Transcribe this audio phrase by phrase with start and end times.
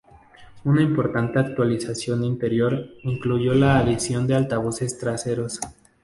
[0.63, 5.59] Una importante actualización interior incluyó la adición de altavoces traseros.